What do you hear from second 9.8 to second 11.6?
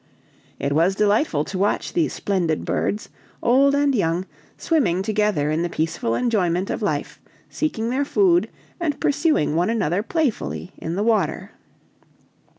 playfully in the water.